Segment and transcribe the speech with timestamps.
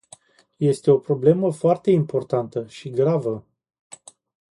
[0.57, 3.45] Este o problemă foarte importantă și gravă.